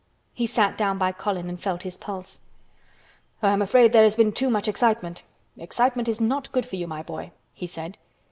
He 0.33 0.47
sat 0.47 0.79
down 0.79 0.97
by 0.97 1.11
Colin 1.11 1.47
and 1.47 1.61
felt 1.61 1.83
his 1.83 1.95
pulse. 1.95 2.41
"I 3.43 3.51
am 3.53 3.61
afraid 3.61 3.93
there 3.93 4.01
has 4.01 4.15
been 4.15 4.31
too 4.31 4.49
much 4.49 4.67
excitement. 4.67 5.21
Excitement 5.57 6.07
is 6.07 6.19
not 6.19 6.51
good 6.51 6.65
for 6.65 6.75
you, 6.75 6.87
my 6.87 7.03
boy," 7.03 7.31
he 7.53 7.67
said. 7.67 7.99